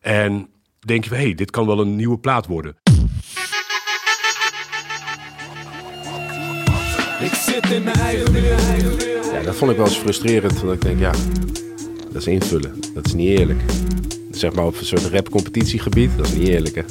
En 0.00 0.48
denk 0.78 1.04
je, 1.04 1.10
hé, 1.10 1.22
hey, 1.22 1.34
dit 1.34 1.50
kan 1.50 1.66
wel 1.66 1.80
een 1.80 1.96
nieuwe 1.96 2.18
plaat 2.18 2.46
worden. 2.46 2.76
Ik 7.20 7.34
zit 7.34 7.70
in 7.70 7.82
mijn 7.82 7.96
eigen 7.96 8.32
Dat 9.44 9.54
vond 9.54 9.70
ik 9.70 9.76
wel 9.76 9.86
eens 9.86 9.96
frustrerend. 9.96 10.60
Want 10.60 10.72
ik 10.72 10.80
denk, 10.80 10.98
ja, 10.98 11.12
dat 12.12 12.22
is 12.22 12.26
invullen. 12.26 12.74
Dat 12.94 13.06
is 13.06 13.12
niet 13.12 13.38
eerlijk. 13.38 13.60
Zeg 14.30 14.52
maar 14.52 14.66
op 14.66 14.78
een 14.78 14.86
soort 14.86 15.04
rap-competitiegebied, 15.04 16.10
dat 16.16 16.26
is 16.26 16.34
niet 16.34 16.48
eerlijk 16.48 16.74
hè. 16.74 16.82